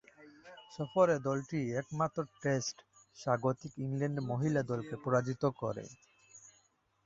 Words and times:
সফরে 0.71 1.15
দলটি 1.27 1.59
একমাত্র 1.81 2.19
টেস্টে 2.41 2.83
স্বাগতিক 3.17 3.73
ইংল্যান্ড 3.85 4.17
মহিলা 4.31 4.61
দলকে 4.71 4.95
পরাজিত 5.03 5.43
করে। 5.61 5.83